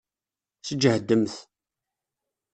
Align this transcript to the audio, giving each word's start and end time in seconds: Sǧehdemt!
Sǧehdemt! 0.67 1.33